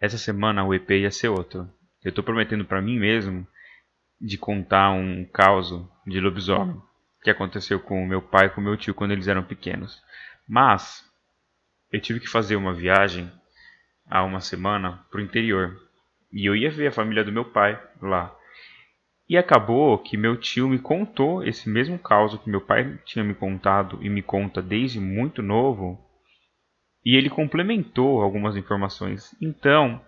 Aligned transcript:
essa 0.00 0.18
semana 0.18 0.64
o 0.64 0.74
EP 0.74 0.90
ia 0.90 1.10
ser 1.10 1.28
outro. 1.28 1.68
Eu 2.02 2.12
tô 2.12 2.22
prometendo 2.22 2.64
para 2.64 2.82
mim 2.82 2.98
mesmo 2.98 3.46
de 4.20 4.36
contar 4.36 4.90
um 4.92 5.24
caso 5.24 5.90
de 6.06 6.20
lobisomem 6.20 6.80
que 7.22 7.30
aconteceu 7.30 7.80
com 7.80 8.06
meu 8.06 8.20
pai 8.20 8.46
e 8.46 8.50
com 8.50 8.60
meu 8.60 8.76
tio 8.76 8.94
quando 8.94 9.12
eles 9.12 9.26
eram 9.26 9.42
pequenos. 9.42 10.02
Mas 10.46 11.02
eu 11.90 11.98
tive 11.98 12.20
que 12.20 12.28
fazer 12.28 12.54
uma 12.54 12.74
viagem 12.74 13.32
há 14.06 14.22
uma 14.22 14.40
semana 14.40 15.02
pro 15.10 15.22
interior 15.22 15.74
e 16.30 16.44
eu 16.44 16.54
ia 16.54 16.70
ver 16.70 16.88
a 16.88 16.92
família 16.92 17.24
do 17.24 17.32
meu 17.32 17.46
pai 17.46 17.82
lá. 18.02 18.36
E 19.26 19.38
acabou 19.38 19.98
que 19.98 20.18
meu 20.18 20.36
tio 20.36 20.68
me 20.68 20.78
contou 20.78 21.42
esse 21.42 21.66
mesmo 21.66 21.98
caso 21.98 22.38
que 22.38 22.50
meu 22.50 22.60
pai 22.60 22.98
tinha 23.06 23.24
me 23.24 23.34
contado 23.34 23.98
e 24.02 24.10
me 24.10 24.20
conta 24.20 24.60
desde 24.60 25.00
muito 25.00 25.40
novo. 25.40 25.98
E 27.04 27.16
ele 27.16 27.28
complementou 27.28 28.22
algumas 28.22 28.56
informações. 28.56 29.34
Então, 29.40 30.00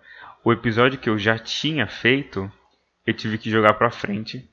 o 0.43 0.51
episódio 0.51 0.99
que 0.99 1.09
eu 1.09 1.17
já 1.17 1.37
tinha 1.37 1.87
feito, 1.87 2.51
eu 3.05 3.13
tive 3.13 3.37
que 3.37 3.49
jogar 3.49 3.75
para 3.75 3.91
frente 3.91 4.49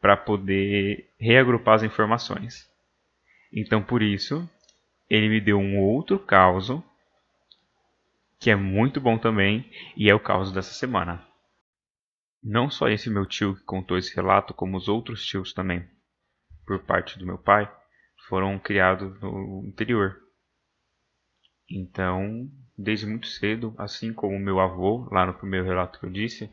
para 0.00 0.16
poder 0.16 1.08
reagrupar 1.18 1.74
as 1.74 1.82
informações. 1.82 2.68
Então, 3.52 3.82
por 3.82 4.02
isso, 4.02 4.48
ele 5.08 5.28
me 5.28 5.40
deu 5.40 5.58
um 5.58 5.78
outro 5.78 6.18
caso 6.18 6.82
que 8.40 8.50
é 8.50 8.56
muito 8.56 9.00
bom 9.00 9.16
também 9.18 9.70
e 9.96 10.10
é 10.10 10.14
o 10.14 10.18
caso 10.18 10.52
dessa 10.52 10.72
semana. 10.72 11.24
Não 12.42 12.68
só 12.68 12.88
esse 12.88 13.08
meu 13.08 13.24
tio 13.24 13.54
que 13.54 13.62
contou 13.62 13.96
esse 13.96 14.16
relato, 14.16 14.52
como 14.52 14.76
os 14.76 14.88
outros 14.88 15.24
tios 15.24 15.52
também, 15.52 15.88
por 16.66 16.80
parte 16.80 17.16
do 17.16 17.24
meu 17.24 17.38
pai, 17.38 17.70
foram 18.28 18.58
criados 18.58 19.20
no 19.20 19.64
interior. 19.64 20.16
Então, 21.74 22.50
desde 22.76 23.06
muito 23.06 23.26
cedo, 23.26 23.74
assim 23.78 24.12
como 24.12 24.38
meu 24.38 24.60
avô, 24.60 25.08
lá 25.10 25.24
no 25.24 25.34
primeiro 25.34 25.66
relato 25.66 25.98
que 25.98 26.06
eu 26.06 26.10
disse, 26.10 26.50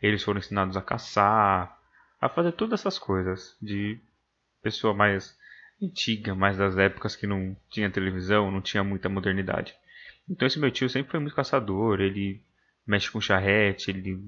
eles 0.00 0.22
foram 0.22 0.38
ensinados 0.38 0.76
a 0.76 0.82
caçar, 0.82 1.78
a 2.20 2.28
fazer 2.28 2.52
todas 2.52 2.80
essas 2.80 2.98
coisas 2.98 3.56
de 3.60 3.98
pessoa 4.62 4.94
mais 4.94 5.36
antiga, 5.82 6.34
mais 6.34 6.56
das 6.56 6.78
épocas 6.78 7.16
que 7.16 7.26
não 7.26 7.56
tinha 7.68 7.90
televisão, 7.90 8.50
não 8.50 8.60
tinha 8.60 8.82
muita 8.82 9.08
modernidade. 9.08 9.74
Então 10.28 10.46
esse 10.46 10.58
meu 10.58 10.70
tio 10.70 10.88
sempre 10.88 11.10
foi 11.10 11.20
muito 11.20 11.34
caçador, 11.34 12.00
ele 12.00 12.40
mexe 12.86 13.10
com 13.10 13.20
charrete, 13.20 13.90
ele 13.90 14.20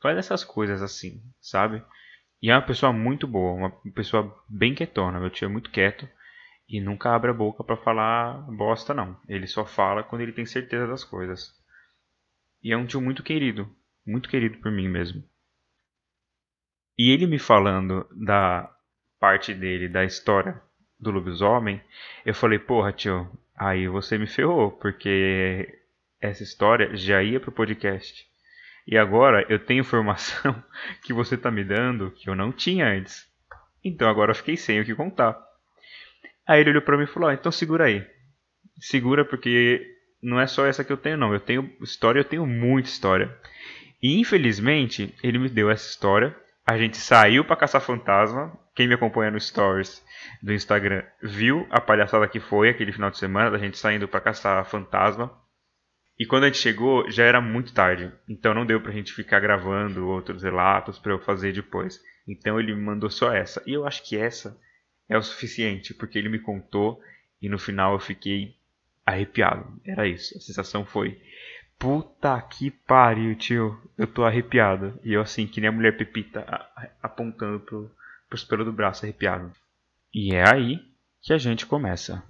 faz 0.00 0.16
essas 0.16 0.44
coisas 0.44 0.80
assim, 0.80 1.22
sabe? 1.40 1.82
E 2.40 2.50
é 2.50 2.54
uma 2.54 2.62
pessoa 2.62 2.92
muito 2.92 3.26
boa, 3.26 3.52
uma 3.52 3.70
pessoa 3.92 4.34
bem 4.48 4.74
quietona. 4.74 5.18
Meu 5.18 5.30
tio 5.30 5.46
é 5.46 5.48
muito 5.48 5.70
quieto 5.70 6.08
e 6.68 6.80
nunca 6.80 7.14
abre 7.14 7.30
a 7.30 7.34
boca 7.34 7.62
para 7.62 7.76
falar 7.76 8.40
bosta, 8.50 8.94
não. 8.94 9.18
Ele 9.28 9.46
só 9.46 9.64
fala 9.64 10.02
quando 10.02 10.22
ele 10.22 10.32
tem 10.32 10.46
certeza 10.46 10.86
das 10.86 11.04
coisas. 11.04 11.52
E 12.62 12.72
é 12.72 12.76
um 12.76 12.86
tio 12.86 13.00
muito 13.00 13.22
querido, 13.22 13.68
muito 14.06 14.28
querido 14.28 14.58
por 14.58 14.72
mim 14.72 14.88
mesmo. 14.88 15.22
E 16.98 17.10
ele 17.10 17.26
me 17.26 17.38
falando 17.38 18.08
da 18.12 18.70
parte 19.20 19.52
dele, 19.52 19.88
da 19.88 20.04
história 20.04 20.60
do 20.98 21.10
lobisomem, 21.10 21.82
eu 22.24 22.34
falei, 22.34 22.58
porra, 22.58 22.92
tio, 22.92 23.30
aí 23.54 23.86
você 23.88 24.16
me 24.16 24.26
ferrou, 24.26 24.70
porque 24.70 25.80
essa 26.20 26.42
história 26.42 26.96
já 26.96 27.22
ia 27.22 27.40
pro 27.40 27.52
podcast. 27.52 28.26
E 28.86 28.96
agora 28.96 29.44
eu 29.48 29.58
tenho 29.58 29.80
informação 29.80 30.62
que 31.02 31.12
você 31.12 31.34
está 31.34 31.50
me 31.50 31.64
dando 31.64 32.10
que 32.12 32.28
eu 32.28 32.34
não 32.34 32.52
tinha 32.52 32.86
antes. 32.86 33.26
Então 33.82 34.08
agora 34.08 34.30
eu 34.30 34.34
fiquei 34.34 34.56
sem 34.56 34.80
o 34.80 34.84
que 34.84 34.94
contar. 34.94 35.38
Aí 36.46 36.60
ele 36.60 36.70
olhou 36.70 36.82
para 36.82 36.96
mim 36.96 37.04
e 37.04 37.08
falou: 37.08 37.28
ah, 37.28 37.34
então 37.34 37.50
segura 37.50 37.84
aí. 37.84 38.06
Segura 38.80 39.24
porque 39.24 39.86
não 40.22 40.40
é 40.40 40.46
só 40.46 40.66
essa 40.66 40.84
que 40.84 40.92
eu 40.92 40.96
tenho, 40.96 41.16
não. 41.16 41.32
Eu 41.32 41.40
tenho 41.40 41.70
história, 41.80 42.20
eu 42.20 42.24
tenho 42.24 42.46
muita 42.46 42.88
história. 42.88 43.34
E 44.02 44.18
infelizmente 44.18 45.14
ele 45.22 45.38
me 45.38 45.48
deu 45.48 45.70
essa 45.70 45.88
história. 45.88 46.36
A 46.66 46.78
gente 46.78 46.96
saiu 46.96 47.44
para 47.44 47.56
caçar 47.56 47.80
fantasma. 47.80 48.58
Quem 48.74 48.88
me 48.88 48.94
acompanha 48.94 49.30
no 49.30 49.40
stories 49.40 50.04
do 50.42 50.52
Instagram 50.52 51.04
viu 51.22 51.66
a 51.70 51.80
palhaçada 51.80 52.26
que 52.26 52.40
foi 52.40 52.68
aquele 52.68 52.92
final 52.92 53.10
de 53.10 53.18
semana 53.18 53.50
da 53.50 53.58
gente 53.58 53.78
saindo 53.78 54.08
para 54.08 54.20
caçar 54.20 54.64
fantasma. 54.64 55.30
E 56.18 56.26
quando 56.26 56.44
a 56.44 56.46
gente 56.46 56.58
chegou, 56.58 57.10
já 57.10 57.24
era 57.24 57.40
muito 57.40 57.74
tarde. 57.74 58.12
Então 58.28 58.54
não 58.54 58.66
deu 58.66 58.80
pra 58.80 58.92
gente 58.92 59.12
ficar 59.12 59.40
gravando 59.40 60.08
outros 60.08 60.42
relatos 60.42 60.98
para 60.98 61.12
eu 61.12 61.18
fazer 61.18 61.52
depois. 61.52 62.00
Então 62.26 62.58
ele 62.58 62.74
me 62.74 62.80
mandou 62.80 63.10
só 63.10 63.32
essa. 63.32 63.62
E 63.66 63.72
eu 63.72 63.86
acho 63.86 64.02
que 64.08 64.16
essa 64.16 64.56
é 65.08 65.16
o 65.16 65.22
suficiente, 65.22 65.94
porque 65.94 66.18
ele 66.18 66.28
me 66.28 66.38
contou 66.38 67.00
e 67.40 67.48
no 67.48 67.58
final 67.58 67.92
eu 67.92 68.00
fiquei 68.00 68.56
arrepiado. 69.04 69.80
Era 69.84 70.06
isso. 70.06 70.36
A 70.36 70.40
sensação 70.40 70.84
foi: 70.84 71.20
Puta 71.78 72.40
que 72.40 72.70
pariu, 72.70 73.34
tio. 73.36 73.78
Eu 73.98 74.06
tô 74.06 74.24
arrepiado. 74.24 74.98
E 75.04 75.12
eu, 75.12 75.20
assim, 75.20 75.46
que 75.46 75.60
nem 75.60 75.68
a 75.68 75.72
mulher 75.72 75.96
Pepita, 75.96 76.46
apontando 77.02 77.60
pro, 77.60 77.90
pros 78.28 78.44
pelos 78.44 78.64
do 78.64 78.72
braço, 78.72 79.04
arrepiado. 79.04 79.52
E 80.12 80.34
é 80.34 80.48
aí 80.48 80.80
que 81.20 81.32
a 81.32 81.38
gente 81.38 81.66
começa. 81.66 82.22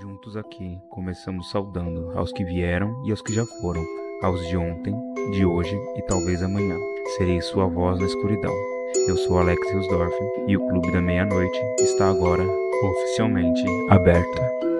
Juntos 0.00 0.36
aqui, 0.36 0.78
começamos 0.90 1.50
saudando 1.50 2.10
aos 2.18 2.32
que 2.32 2.44
vieram 2.44 3.06
e 3.06 3.10
aos 3.10 3.22
que 3.22 3.32
já 3.32 3.44
foram, 3.44 3.84
aos 4.22 4.46
de 4.48 4.56
ontem, 4.56 4.94
de 5.32 5.44
hoje 5.44 5.76
e 5.96 6.02
talvez 6.02 6.42
amanhã. 6.42 6.78
Serei 7.16 7.40
sua 7.42 7.66
voz 7.66 7.98
na 7.98 8.06
escuridão. 8.06 8.54
Eu 9.08 9.16
sou 9.16 9.38
Alex 9.38 9.60
Hilsdorf 9.70 10.14
e 10.46 10.56
o 10.56 10.68
Clube 10.68 10.92
da 10.92 11.00
Meia-Noite 11.00 11.58
está 11.80 12.08
agora 12.08 12.44
oficialmente 12.84 13.64
aberto. 13.90 14.71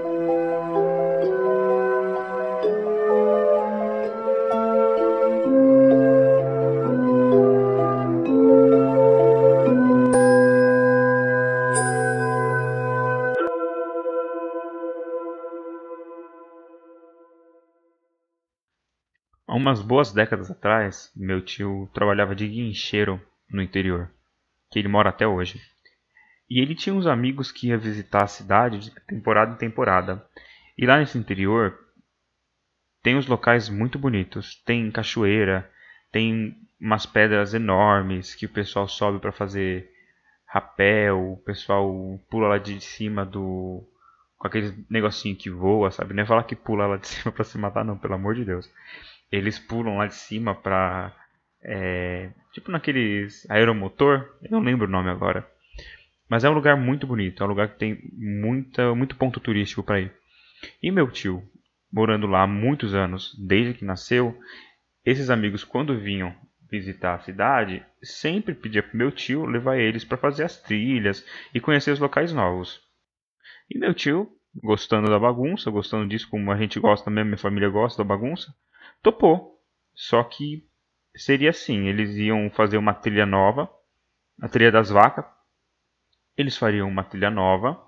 Há 19.52 19.54
umas 19.54 19.82
boas 19.82 20.14
décadas 20.14 20.50
atrás, 20.50 21.12
meu 21.14 21.42
tio 21.42 21.86
trabalhava 21.92 22.34
de 22.34 22.48
guincheiro 22.48 23.20
no 23.50 23.60
interior, 23.60 24.10
que 24.70 24.78
ele 24.78 24.88
mora 24.88 25.10
até 25.10 25.26
hoje. 25.26 25.60
E 26.48 26.58
ele 26.58 26.74
tinha 26.74 26.94
uns 26.94 27.06
amigos 27.06 27.52
que 27.52 27.68
ia 27.68 27.76
visitar 27.76 28.22
a 28.22 28.26
cidade 28.26 28.78
de 28.78 28.90
temporada 29.06 29.52
em 29.52 29.58
temporada. 29.58 30.26
E 30.78 30.86
lá 30.86 30.96
nesse 30.96 31.18
interior 31.18 31.78
tem 33.02 33.14
uns 33.14 33.26
locais 33.26 33.68
muito 33.68 33.98
bonitos. 33.98 34.54
Tem 34.64 34.90
cachoeira, 34.90 35.70
tem 36.10 36.56
umas 36.80 37.04
pedras 37.04 37.52
enormes 37.52 38.34
que 38.34 38.46
o 38.46 38.52
pessoal 38.54 38.88
sobe 38.88 39.18
para 39.18 39.32
fazer 39.32 39.86
rapel, 40.46 41.32
o 41.32 41.36
pessoal 41.36 42.18
pula 42.30 42.48
lá 42.48 42.56
de 42.56 42.80
cima 42.80 43.22
do 43.26 43.86
com 44.38 44.46
aquele 44.46 44.74
negocinho 44.88 45.36
que 45.36 45.50
voa, 45.50 45.90
sabe? 45.90 46.14
Nem 46.14 46.24
falar 46.24 46.44
que 46.44 46.56
pula 46.56 46.86
lá 46.86 46.96
de 46.96 47.06
cima 47.12 47.30
para 47.30 47.44
se 47.44 47.58
matar 47.58 47.84
não, 47.84 47.98
pelo 47.98 48.14
amor 48.14 48.34
de 48.34 48.46
Deus 48.46 48.66
eles 49.32 49.58
pulam 49.58 49.96
lá 49.96 50.06
de 50.06 50.14
cima 50.14 50.54
pra. 50.54 51.16
É, 51.64 52.30
tipo 52.52 52.70
naqueles 52.70 53.48
aeromotor, 53.50 54.36
eu 54.42 54.50
não 54.50 54.60
lembro 54.60 54.86
o 54.86 54.90
nome 54.90 55.08
agora. 55.08 55.48
Mas 56.28 56.44
é 56.44 56.50
um 56.50 56.54
lugar 56.54 56.76
muito 56.76 57.06
bonito, 57.06 57.42
é 57.42 57.46
um 57.46 57.48
lugar 57.48 57.68
que 57.68 57.78
tem 57.78 57.98
muita, 58.12 58.94
muito 58.94 59.16
ponto 59.16 59.40
turístico 59.40 59.82
para 59.82 60.00
ir. 60.00 60.12
E 60.82 60.90
meu 60.90 61.10
tio, 61.10 61.42
morando 61.92 62.26
lá 62.26 62.42
há 62.42 62.46
muitos 62.46 62.94
anos, 62.94 63.34
desde 63.38 63.74
que 63.74 63.84
nasceu, 63.84 64.38
esses 65.04 65.30
amigos 65.30 65.64
quando 65.64 65.98
vinham 65.98 66.34
visitar 66.70 67.16
a 67.16 67.20
cidade, 67.20 67.84
sempre 68.02 68.54
pedia 68.54 68.82
pro 68.82 68.96
meu 68.96 69.12
tio 69.12 69.44
levar 69.44 69.76
eles 69.76 70.04
para 70.04 70.16
fazer 70.16 70.44
as 70.44 70.56
trilhas 70.56 71.24
e 71.54 71.60
conhecer 71.60 71.90
os 71.90 71.98
locais 71.98 72.32
novos. 72.32 72.80
E 73.70 73.78
meu 73.78 73.92
tio, 73.92 74.26
gostando 74.54 75.10
da 75.10 75.18
bagunça, 75.18 75.70
gostando 75.70 76.08
disso 76.08 76.28
como 76.30 76.50
a 76.50 76.56
gente 76.56 76.80
gosta 76.80 77.10
mesmo, 77.10 77.28
minha 77.28 77.38
família 77.38 77.68
gosta 77.68 78.02
da 78.02 78.08
bagunça, 78.08 78.54
topou. 79.02 79.60
Só 79.94 80.22
que 80.22 80.64
seria 81.14 81.50
assim: 81.50 81.86
eles 81.88 82.16
iam 82.16 82.50
fazer 82.50 82.76
uma 82.76 82.94
trilha 82.94 83.26
nova, 83.26 83.70
a 84.40 84.48
trilha 84.48 84.72
das 84.72 84.90
vacas. 84.90 85.24
Eles 86.36 86.56
fariam 86.56 86.88
uma 86.88 87.04
trilha 87.04 87.30
nova. 87.30 87.80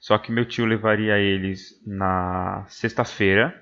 Só 0.00 0.16
que 0.16 0.32
meu 0.32 0.46
tio 0.46 0.64
levaria 0.64 1.18
eles 1.18 1.78
na 1.86 2.64
sexta-feira, 2.68 3.54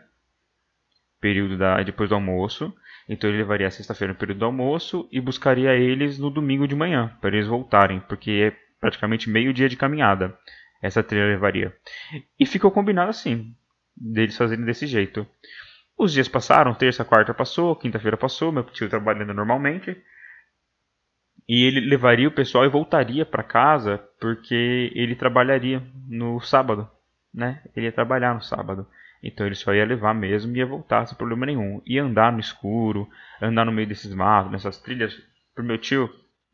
período 1.20 1.58
da 1.58 1.82
depois 1.82 2.08
do 2.08 2.14
almoço. 2.14 2.72
Então 3.08 3.28
ele 3.28 3.38
levaria 3.38 3.66
a 3.66 3.70
sexta-feira 3.70 4.12
no 4.12 4.18
período 4.18 4.38
do 4.38 4.44
almoço 4.44 5.08
e 5.10 5.20
buscaria 5.20 5.74
eles 5.74 6.18
no 6.18 6.30
domingo 6.30 6.68
de 6.68 6.76
manhã 6.76 7.16
para 7.20 7.34
eles 7.34 7.48
voltarem, 7.48 8.00
porque 8.00 8.30
é 8.30 8.56
praticamente 8.78 9.28
meio 9.28 9.52
dia 9.52 9.68
de 9.68 9.76
caminhada. 9.76 10.38
Essa 10.80 11.02
trilha 11.02 11.26
levaria. 11.26 11.74
E 12.38 12.46
ficou 12.46 12.70
combinado 12.70 13.10
assim, 13.10 13.52
deles 13.96 14.36
fazerem 14.36 14.64
desse 14.64 14.86
jeito. 14.86 15.26
Os 15.98 16.12
dias 16.12 16.28
passaram, 16.28 16.74
terça, 16.74 17.04
quarta 17.04 17.34
passou, 17.34 17.74
quinta-feira 17.74 18.16
passou, 18.16 18.52
meu 18.52 18.62
tio 18.62 18.88
trabalhando 18.88 19.34
normalmente. 19.34 20.00
E 21.48 21.64
ele 21.64 21.80
levaria 21.80 22.28
o 22.28 22.32
pessoal 22.32 22.64
e 22.64 22.68
voltaria 22.68 23.26
para 23.26 23.42
casa 23.42 23.98
porque 24.20 24.92
ele 24.94 25.16
trabalharia 25.16 25.82
no 26.08 26.40
sábado, 26.40 26.88
né? 27.34 27.62
Ele 27.74 27.86
ia 27.86 27.92
trabalhar 27.92 28.32
no 28.32 28.40
sábado. 28.40 28.86
Então 29.20 29.44
ele 29.44 29.56
só 29.56 29.74
ia 29.74 29.84
levar 29.84 30.14
mesmo 30.14 30.54
e 30.54 30.58
ia 30.58 30.66
voltar 30.66 31.04
sem 31.06 31.18
problema 31.18 31.46
nenhum. 31.46 31.82
Ia 31.84 32.04
andar 32.04 32.32
no 32.32 32.38
escuro, 32.38 33.08
andar 33.42 33.64
no 33.64 33.72
meio 33.72 33.88
desses 33.88 34.14
matos, 34.14 34.52
nessas 34.52 34.78
trilhas, 34.80 35.20
pro 35.52 35.64
meu 35.64 35.78
tio, 35.78 36.08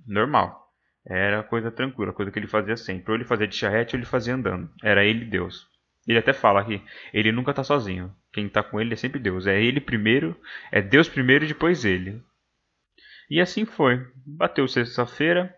normal. 0.07 0.73
Era 1.05 1.43
coisa 1.43 1.71
tranquila, 1.71 2.15
coisa 2.15 2.31
que 2.31 2.39
ele 2.39 2.47
fazia 2.47 2.79
sempre. 2.79 3.11
Ou 3.11 3.17
ele 3.17 3.25
fazia 3.25 3.47
de 3.47 3.55
charrete 3.55 3.95
ou 3.95 4.01
ele 4.01 4.07
fazia 4.07 4.35
andando. 4.35 4.71
Era 4.83 5.05
ele 5.05 5.27
Deus. 5.27 5.69
Ele 6.09 6.19
até 6.19 6.33
fala 6.33 6.61
aqui, 6.61 6.83
ele 7.13 7.31
nunca 7.31 7.51
está 7.51 7.63
sozinho. 7.63 8.11
Quem 8.35 8.47
está 8.47 8.65
com 8.65 8.81
ele 8.81 8.93
é 8.93 8.97
sempre 8.97 9.21
Deus. 9.21 9.47
É 9.47 9.63
ele 9.63 9.81
primeiro, 9.81 10.37
é 10.73 10.83
Deus 10.83 11.09
primeiro 11.09 11.45
e 11.45 11.49
depois 11.49 11.85
ele. 11.85 12.21
E 13.31 13.41
assim 13.41 13.65
foi. 13.65 14.05
Bateu 14.27 14.67
sexta-feira, 14.67 15.55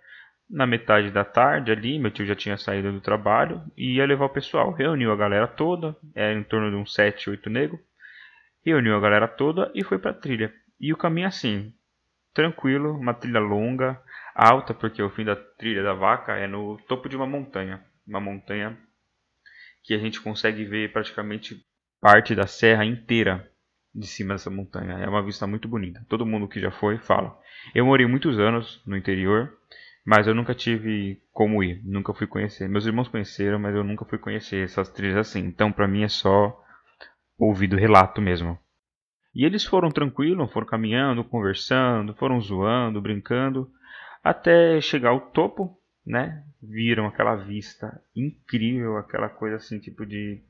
na 0.49 0.67
metade 0.67 1.11
da 1.11 1.25
tarde 1.25 1.73
ali, 1.73 1.99
meu 1.99 2.11
tio 2.11 2.26
já 2.26 2.34
tinha 2.34 2.58
saído 2.58 2.93
do 2.93 3.00
trabalho 3.00 3.62
e 3.78 3.94
ia 3.94 4.05
levar 4.05 4.26
o 4.26 4.31
pessoal. 4.31 4.73
Reuniu 4.73 5.11
a 5.11 5.17
galera 5.17 5.49
toda, 5.49 5.96
era 6.14 6.38
em 6.38 6.44
torno 6.44 6.70
de 6.70 6.76
uns 6.76 6.93
7, 6.93 7.31
8 7.31 7.49
negros. 7.49 7.81
Reuniu 8.62 8.94
a 8.94 9.00
galera 9.00 9.26
toda 9.26 9.72
e 9.75 9.82
foi 9.82 9.99
pra 9.99 10.12
trilha. 10.12 10.52
E 10.79 10.93
o 10.93 10.99
caminho 10.99 11.29
assim, 11.29 11.72
tranquilo, 12.34 12.93
uma 12.93 13.14
trilha 13.14 13.40
longa, 13.40 13.99
alta, 14.34 14.75
porque 14.75 15.02
o 15.02 15.08
fim 15.08 15.25
da 15.25 15.34
trilha 15.34 15.82
da 15.82 15.94
vaca 15.94 16.37
é 16.37 16.46
no 16.46 16.76
topo 16.87 17.08
de 17.08 17.17
uma 17.17 17.26
montanha. 17.26 17.82
Uma 18.06 18.20
montanha 18.20 18.76
que 19.82 19.94
a 19.94 19.99
gente 19.99 20.20
consegue 20.20 20.64
ver 20.64 20.93
praticamente 20.93 21.65
parte 22.06 22.37
da 22.37 22.47
serra 22.47 22.85
inteira 22.85 23.50
de 23.93 24.06
cima 24.06 24.35
dessa 24.35 24.49
montanha. 24.49 24.97
É 24.99 25.08
uma 25.08 25.25
vista 25.25 25.44
muito 25.44 25.67
bonita. 25.67 26.06
Todo 26.08 26.25
mundo 26.25 26.47
que 26.47 26.61
já 26.61 26.70
foi 26.70 26.99
fala. 26.99 27.37
Eu 27.75 27.85
morei 27.85 28.06
muitos 28.06 28.38
anos 28.38 28.81
no 28.87 28.97
interior, 28.97 29.53
mas 30.05 30.29
eu 30.29 30.32
nunca 30.32 30.55
tive 30.55 31.20
como 31.32 31.64
ir, 31.64 31.82
nunca 31.85 32.14
fui 32.14 32.29
conhecer. 32.29 32.69
Meus 32.69 32.87
irmãos 32.87 33.08
conheceram, 33.08 33.58
mas 33.58 33.75
eu 33.75 33.82
nunca 33.82 34.05
fui 34.05 34.19
conhecer 34.19 34.62
essas 34.62 34.88
trilhas 34.88 35.17
assim. 35.17 35.41
Então, 35.41 35.73
para 35.73 35.88
mim 35.88 36.05
é 36.05 36.08
só 36.08 36.56
ouvir 37.37 37.67
do 37.67 37.76
relato 37.76 38.23
mesmo. 38.23 38.56
E 39.35 39.44
eles 39.44 39.64
foram 39.64 39.91
tranquilos, 39.91 40.53
foram 40.53 40.64
caminhando, 40.64 41.25
conversando, 41.25 42.14
foram 42.14 42.41
zoando, 42.41 43.03
brincando, 43.03 43.69
até 44.23 44.81
chegar 44.81 45.11
ao 45.11 45.20
topo, 45.32 45.76
né? 46.06 46.44
Viram 46.62 47.08
aquela 47.08 47.35
vista 47.35 48.00
incrível, 48.14 48.97
aquela 48.97 49.29
coisa 49.29 49.56
assim, 49.56 49.81
tipo 49.81 50.06
de 50.06 50.41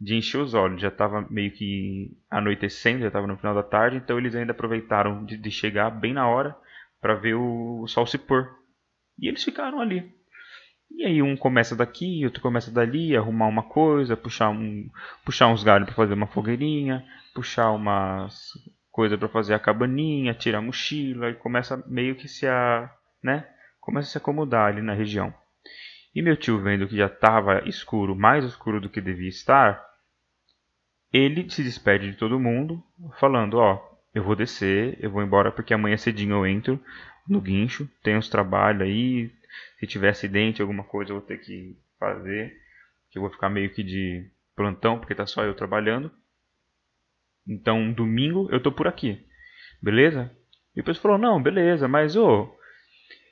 de 0.00 0.14
encher 0.16 0.40
os 0.40 0.54
olhos. 0.54 0.80
Já 0.80 0.88
estava 0.88 1.26
meio 1.30 1.50
que 1.52 2.16
anoitecendo, 2.30 3.00
já 3.00 3.08
estava 3.08 3.26
no 3.26 3.36
final 3.36 3.54
da 3.54 3.62
tarde, 3.62 3.96
então 3.96 4.18
eles 4.18 4.34
ainda 4.34 4.52
aproveitaram 4.52 5.24
de, 5.24 5.36
de 5.36 5.50
chegar 5.50 5.90
bem 5.90 6.12
na 6.12 6.28
hora 6.28 6.56
para 7.00 7.14
ver 7.14 7.34
o, 7.34 7.82
o 7.82 7.88
sol 7.88 8.06
se 8.06 8.18
pôr. 8.18 8.48
E 9.18 9.28
eles 9.28 9.42
ficaram 9.42 9.80
ali. 9.80 10.12
E 10.90 11.04
aí 11.04 11.22
um 11.22 11.36
começa 11.36 11.76
daqui, 11.76 12.24
outro 12.24 12.42
começa 12.42 12.70
dali, 12.70 13.16
arrumar 13.16 13.46
uma 13.46 13.62
coisa, 13.62 14.16
puxar, 14.16 14.50
um, 14.50 14.88
puxar 15.24 15.48
uns 15.48 15.62
galhos 15.62 15.86
para 15.86 15.94
fazer 15.94 16.14
uma 16.14 16.26
fogueirinha, 16.26 17.04
puxar 17.34 17.70
umas 17.72 18.52
coisas 18.90 19.18
para 19.18 19.28
fazer 19.28 19.54
a 19.54 19.58
cabaninha, 19.58 20.34
tirar 20.34 20.58
a 20.58 20.62
mochila 20.62 21.30
e 21.30 21.34
começa 21.34 21.82
meio 21.86 22.16
que 22.16 22.26
se 22.26 22.46
a, 22.46 22.90
né, 23.22 23.46
começa 23.80 24.08
a 24.08 24.10
se 24.12 24.18
acomodar 24.18 24.72
ali 24.72 24.82
na 24.82 24.94
região. 24.94 25.32
E 26.14 26.22
meu 26.22 26.36
tio 26.36 26.60
vendo 26.60 26.88
que 26.88 26.96
já 26.96 27.06
estava 27.06 27.62
escuro, 27.68 28.16
mais 28.16 28.44
escuro 28.44 28.80
do 28.80 28.88
que 28.88 29.00
devia 29.00 29.28
estar, 29.28 29.87
ele 31.12 31.48
se 31.50 31.62
despede 31.62 32.10
de 32.10 32.16
todo 32.16 32.40
mundo, 32.40 32.82
falando: 33.18 33.58
Ó, 33.58 33.80
eu 34.14 34.22
vou 34.22 34.36
descer, 34.36 34.96
eu 35.00 35.10
vou 35.10 35.22
embora 35.22 35.52
porque 35.52 35.74
amanhã 35.74 35.96
cedinho 35.96 36.36
eu 36.36 36.46
entro 36.46 36.80
no 37.28 37.40
guincho, 37.40 37.88
tem 38.02 38.16
uns 38.16 38.28
trabalhos 38.28 38.82
aí, 38.82 39.30
se 39.78 39.86
tiver 39.86 40.10
acidente, 40.10 40.62
alguma 40.62 40.84
coisa 40.84 41.12
eu 41.12 41.18
vou 41.18 41.26
ter 41.26 41.38
que 41.38 41.76
fazer, 41.98 42.56
que 43.10 43.18
eu 43.18 43.22
vou 43.22 43.30
ficar 43.30 43.48
meio 43.50 43.70
que 43.70 43.82
de 43.82 44.26
plantão, 44.56 44.98
porque 44.98 45.14
tá 45.14 45.26
só 45.26 45.44
eu 45.44 45.54
trabalhando. 45.54 46.10
Então, 47.46 47.92
domingo 47.92 48.48
eu 48.50 48.60
tô 48.60 48.72
por 48.72 48.86
aqui, 48.86 49.24
beleza? 49.80 50.30
E 50.74 50.80
o 50.80 50.84
pessoal 50.84 51.02
falou, 51.02 51.18
não, 51.18 51.42
beleza, 51.42 51.88
mas 51.88 52.16
ô, 52.16 52.54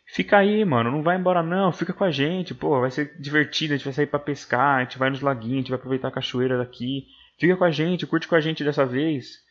fica 0.07 0.39
aí, 0.39 0.65
mano, 0.65 0.91
não 0.91 1.03
vai 1.03 1.17
embora 1.17 1.43
não, 1.43 1.73
fica 1.73 1.93
com 1.93 2.05
a 2.05 2.11
gente, 2.11 2.55
pô, 2.55 2.81
vai 2.81 2.91
ser 2.91 3.19
divertido, 3.21 3.75
a 3.75 3.77
gente 3.77 3.85
vai 3.85 3.93
sair 3.93 4.07
para 4.07 4.19
pescar, 4.19 4.79
a 4.79 4.83
gente 4.83 4.99
vai 4.99 5.11
nos 5.11 5.21
laguinhos, 5.21 5.55
a 5.55 5.61
gente 5.61 5.71
vai 5.71 5.79
aproveitar 5.79 6.09
a 6.09 6.13
cachoeira 6.13 6.59
daqui, 6.59 7.07
fica 7.39 7.57
com 7.57 7.65
a 7.65 7.71
gente, 7.71 8.07
curte 8.07 8.29
com 8.29 8.35
a 8.35 8.41
gente 8.41 8.65
dessa 8.65 8.85
vez. 8.85 9.45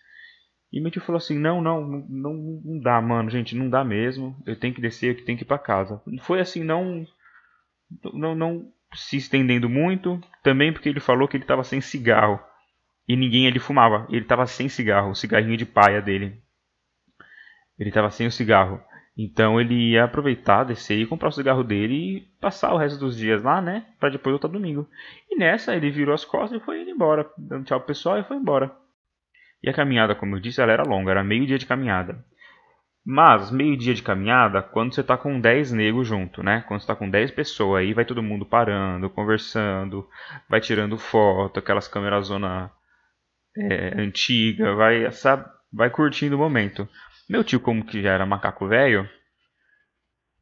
E 0.72 0.92
tio 0.92 1.02
falou 1.02 1.18
assim: 1.18 1.38
não, 1.40 1.62
não, 1.62 1.82
não, 2.10 2.34
não 2.64 2.80
dá, 2.80 3.02
mano, 3.02 3.30
gente, 3.30 3.56
não 3.56 3.70
dá 3.70 3.84
mesmo. 3.84 4.36
Eu 4.46 4.60
tenho 4.60 4.74
que 4.74 4.82
descer, 4.82 5.18
eu 5.18 5.26
tenho 5.26 5.38
que 5.38 5.44
ir 5.44 5.48
para 5.48 5.58
casa. 5.58 6.02
Foi 6.22 6.40
assim, 6.40 6.64
não, 6.64 7.06
não, 8.14 8.36
não 8.36 8.72
se 8.94 9.18
estendendo 9.18 9.70
muito. 9.70 10.20
Também 10.44 10.74
porque 10.74 10.90
ele 10.90 11.00
falou 11.00 11.28
que 11.28 11.38
ele 11.38 11.44
estava 11.44 11.64
sem 11.64 11.80
cigarro 11.80 12.40
e 13.08 13.16
ninguém 13.16 13.48
ali 13.48 13.60
fumava. 13.60 14.06
Ele 14.10 14.24
estava 14.24 14.46
sem 14.46 14.68
cigarro, 14.68 15.12
o 15.12 15.16
cigarrinho 15.16 15.58
de 15.58 15.66
paia 15.66 16.02
dele. 16.02 16.42
Ele 17.78 17.90
estava 17.90 18.10
sem 18.10 18.28
o 18.28 18.32
cigarro. 18.32 18.82
Então 19.18 19.62
ele 19.62 19.92
ia 19.92 20.04
aproveitar, 20.04 20.66
descer 20.66 21.00
e 21.00 21.06
comprar 21.06 21.30
o 21.30 21.32
cigarro 21.32 21.64
dele 21.64 21.94
e 21.94 22.22
passar 22.42 22.74
o 22.74 22.78
resto 22.78 23.00
dos 23.00 23.16
dias 23.16 23.42
lá, 23.42 23.62
né? 23.62 23.86
Para 24.00 24.10
depois 24.10 24.34
voltar 24.34 24.50
domingo. 24.50 24.88
E 25.30 25.38
nessa 25.38 25.76
ele 25.76 25.90
virou 25.90 26.14
as 26.14 26.26
costas 26.26 26.62
e 26.62 26.66
foi 26.66 26.82
indo 26.82 26.92
embora, 26.92 27.30
dando 27.38 27.66
tchau 27.66 27.80
pro 27.80 27.88
pessoal 27.88 28.20
e 28.20 28.24
foi 28.24 28.36
embora. 28.36 28.76
E 29.64 29.70
a 29.70 29.74
caminhada, 29.74 30.16
como 30.16 30.36
eu 30.36 30.40
disse, 30.40 30.62
ela 30.62 30.74
era 30.74 30.84
longa, 30.84 31.12
era 31.12 31.24
meio 31.24 31.48
dia 31.48 31.58
de 31.58 31.66
caminhada. 31.66 32.24
Mas, 33.08 33.52
meio 33.52 33.78
dia 33.78 33.94
de 33.94 34.02
caminhada, 34.02 34.64
quando 34.64 34.94
você 34.94 35.02
está 35.02 35.16
com 35.16 35.40
10 35.40 35.72
negros 35.74 36.08
junto, 36.08 36.42
né? 36.42 36.64
Quando 36.68 36.80
você 36.80 36.86
está 36.86 36.96
com 36.96 37.08
10 37.08 37.32
pessoas, 37.32 37.82
aí 37.82 37.94
vai 37.94 38.04
todo 38.04 38.24
mundo 38.24 38.46
parando, 38.46 39.10
conversando, 39.12 40.10
vai 40.50 40.60
tirando 40.60 40.98
foto, 40.98 41.60
aquelas 41.60 41.88
câmeras 41.88 42.28
zona 42.28 42.72
é, 43.56 44.02
antiga, 44.02 44.74
vai, 44.74 45.12
sabe, 45.12 45.46
vai 45.72 45.90
curtindo 45.92 46.36
o 46.36 46.40
momento. 46.40 46.90
Meu 47.28 47.44
tio, 47.44 47.60
como 47.60 47.86
que 47.86 48.02
já 48.02 48.14
era 48.14 48.26
macaco 48.26 48.68
velho, 48.68 49.10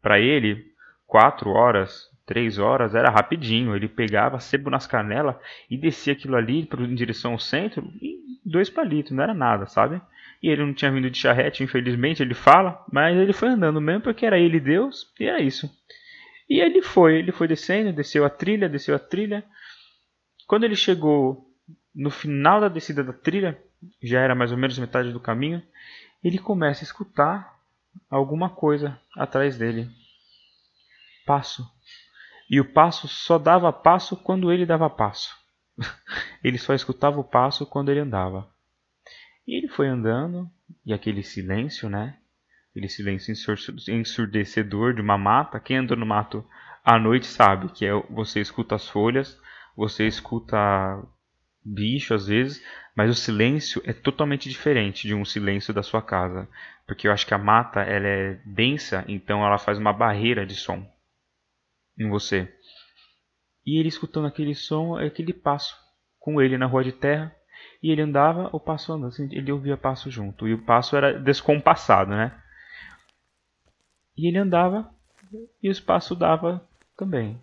para 0.01 0.19
ele, 0.19 0.65
4 1.07 1.49
horas, 1.49 2.09
3 2.25 2.59
horas 2.59 2.95
era 2.95 3.09
rapidinho. 3.09 3.75
Ele 3.75 3.87
pegava 3.87 4.39
sebo 4.39 4.69
nas 4.69 4.85
canelas 4.85 5.35
e 5.69 5.77
descia 5.77 6.13
aquilo 6.13 6.35
ali 6.35 6.67
em 6.71 6.95
direção 6.95 7.33
ao 7.33 7.39
centro 7.39 7.83
e 8.01 8.19
dois 8.45 8.69
palitos, 8.69 9.11
não 9.11 9.23
era 9.23 9.33
nada, 9.33 9.65
sabe? 9.65 10.01
E 10.41 10.49
ele 10.49 10.65
não 10.65 10.73
tinha 10.73 10.91
vindo 10.91 11.09
de 11.09 11.17
charrete, 11.17 11.63
infelizmente, 11.63 12.21
ele 12.21 12.33
fala, 12.33 12.83
mas 12.91 13.17
ele 13.17 13.31
foi 13.31 13.47
andando 13.47 13.79
mesmo 13.79 14.01
porque 14.01 14.25
era 14.25 14.37
ele 14.37 14.59
Deus, 14.59 15.09
e 15.17 15.25
era 15.25 15.41
isso. 15.41 15.69
E 16.49 16.59
ele 16.59 16.81
foi, 16.81 17.19
ele 17.19 17.31
foi 17.31 17.47
descendo, 17.47 17.93
desceu 17.93 18.25
a 18.25 18.29
trilha, 18.29 18.67
desceu 18.67 18.93
a 18.93 18.99
trilha. 18.99 19.43
Quando 20.45 20.65
ele 20.65 20.75
chegou 20.75 21.49
no 21.95 22.09
final 22.09 22.59
da 22.59 22.67
descida 22.67 23.01
da 23.03 23.13
trilha, 23.13 23.57
já 24.01 24.19
era 24.19 24.35
mais 24.35 24.51
ou 24.51 24.57
menos 24.57 24.77
metade 24.77 25.13
do 25.13 25.19
caminho, 25.19 25.63
ele 26.23 26.39
começa 26.39 26.83
a 26.83 26.85
escutar 26.85 27.59
alguma 28.09 28.49
coisa 28.49 28.99
atrás 29.15 29.57
dele. 29.57 29.89
Passo. 31.25 31.67
E 32.49 32.59
o 32.59 32.65
passo 32.65 33.07
só 33.07 33.37
dava 33.37 33.71
passo 33.71 34.15
quando 34.15 34.51
ele 34.51 34.65
dava 34.65 34.89
passo. 34.89 35.35
ele 36.43 36.57
só 36.57 36.73
escutava 36.73 37.19
o 37.19 37.23
passo 37.23 37.65
quando 37.65 37.89
ele 37.89 37.99
andava. 37.99 38.47
E 39.47 39.57
ele 39.57 39.67
foi 39.67 39.87
andando, 39.87 40.49
e 40.85 40.93
aquele 40.93 41.23
silêncio, 41.23 41.89
né? 41.89 42.17
Aquele 42.71 42.87
silêncio 42.87 43.33
ensurdecedor 43.89 44.93
de 44.93 45.01
uma 45.01 45.17
mata. 45.17 45.59
Quem 45.59 45.77
anda 45.77 45.95
no 45.95 46.05
mato 46.05 46.45
à 46.83 46.97
noite 46.97 47.25
sabe 47.25 47.69
que 47.69 47.85
é 47.85 47.93
você 48.09 48.39
escuta 48.39 48.75
as 48.75 48.87
folhas, 48.87 49.39
você 49.75 50.07
escuta 50.07 50.57
bicho 51.63 52.13
às 52.13 52.27
vezes, 52.27 52.63
mas 52.95 53.09
o 53.09 53.15
silêncio 53.15 53.81
é 53.85 53.93
totalmente 53.93 54.49
diferente 54.49 55.07
de 55.07 55.15
um 55.15 55.25
silêncio 55.25 55.73
da 55.73 55.81
sua 55.81 56.01
casa, 56.01 56.47
porque 56.85 57.07
eu 57.07 57.11
acho 57.11 57.25
que 57.25 57.33
a 57.33 57.37
mata 57.37 57.81
ela 57.81 58.07
é 58.07 58.39
densa, 58.45 59.03
então 59.07 59.45
ela 59.45 59.57
faz 59.57 59.77
uma 59.77 59.93
barreira 59.93 60.45
de 60.45 60.55
som 60.55 60.85
em 61.97 62.09
você. 62.09 62.51
E 63.65 63.79
ele 63.79 63.87
escutando 63.87 64.27
aquele 64.27 64.53
som, 64.53 64.97
aquele 64.97 65.33
passo 65.33 65.75
com 66.19 66.41
ele 66.41 66.57
na 66.57 66.65
rua 66.65 66.83
de 66.83 66.91
terra. 66.91 67.33
E 67.81 67.91
ele 67.91 68.01
andava, 68.01 68.49
o 68.51 68.59
passo 68.59 68.93
andando, 68.93 69.09
assim, 69.09 69.27
ele 69.31 69.51
ouvia 69.51 69.77
passo 69.77 70.09
junto. 70.09 70.47
E 70.47 70.53
o 70.53 70.61
passo 70.61 70.95
era 70.95 71.17
descompassado, 71.19 72.11
né? 72.11 72.37
E 74.17 74.27
ele 74.27 74.37
andava 74.37 74.89
e 75.61 75.69
o 75.69 75.71
espaço 75.71 76.15
dava 76.15 76.65
também. 76.97 77.39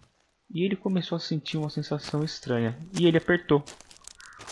E 0.51 0.65
ele 0.65 0.77
começou 0.77 1.17
a 1.17 1.21
sentir 1.21 1.57
uma 1.57 1.71
sensação 1.71 2.25
estranha. 2.25 2.77
E 2.99 3.07
ele 3.07 3.19
apertou 3.19 3.65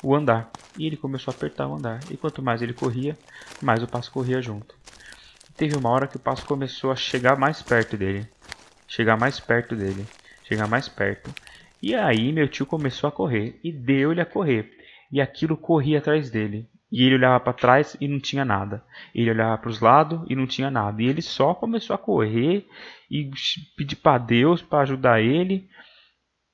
o 0.03 0.15
andar. 0.15 0.51
E 0.79 0.87
ele 0.87 0.97
começou 0.97 1.33
a 1.33 1.35
apertar 1.35 1.67
o 1.67 1.75
andar. 1.75 2.01
E 2.11 2.17
quanto 2.17 2.43
mais 2.43 2.63
ele 2.63 2.73
corria, 2.73 3.17
mais 3.61 3.83
o 3.83 3.89
passo 3.89 4.11
corria 4.11 4.41
junto. 4.41 4.75
Teve 5.57 5.77
uma 5.77 5.91
hora 5.91 6.07
que 6.07 6.17
o 6.17 6.21
passo 6.21 6.47
começou 6.47 6.93
a 6.93 6.97
chegar 6.97 7.37
mais 7.37 7.63
perto 7.63 7.97
dele. 7.97 8.27
Chegar 8.87 9.19
mais 9.19 9.41
perto 9.41 9.75
dele. 9.75 10.07
Chegar 10.45 10.69
mais 10.69 10.89
perto. 10.89 11.35
E 11.83 11.95
aí 11.95 12.33
meu 12.33 12.49
tio 12.49 12.65
começou 12.65 13.09
a 13.09 13.13
correr 13.13 13.59
e 13.63 13.73
deu-lhe 13.73 14.21
a 14.21 14.27
correr. 14.27 14.71
E 15.11 15.21
aquilo 15.21 15.57
corria 15.57 15.99
atrás 15.99 16.31
dele. 16.31 16.69
E 16.91 17.05
ele 17.05 17.17
olhava 17.17 17.41
para 17.41 17.53
trás 17.53 17.97
e 18.01 18.09
não 18.09 18.19
tinha 18.19 18.45
nada. 18.45 18.83
Ele 19.15 19.31
olhava 19.31 19.59
para 19.59 19.71
os 19.71 19.81
lados 19.81 20.21
e 20.29 20.35
não 20.35 20.47
tinha 20.47 20.71
nada. 20.71 21.03
E 21.03 21.07
ele 21.07 21.21
só 21.21 21.55
começou 21.55 21.95
a 21.95 21.99
correr 21.99 22.67
e 23.11 23.31
pedir 23.77 23.97
para 23.97 24.19
Deus 24.19 24.63
para 24.63 24.81
ajudar 24.81 25.21
ele. 25.21 25.69